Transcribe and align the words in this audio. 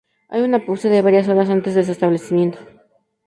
Hay 0.29 0.41
una 0.41 0.65
pausa 0.65 0.89
de 0.89 1.03
varias 1.03 1.27
horas 1.27 1.51
antes 1.51 1.75
de 1.75 1.83
su 1.83 1.91
establecimiento. 1.91 2.57